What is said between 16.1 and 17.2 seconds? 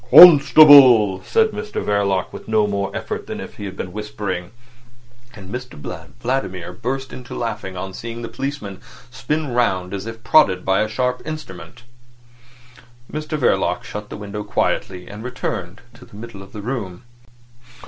middle of the room.